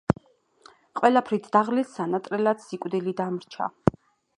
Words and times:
ყველაფრით 1.01 1.51
დაღლილს 1.57 1.95
სანატრელად 2.01 2.67
სიკვდილი 2.67 3.15
დამრჩა 3.23 3.71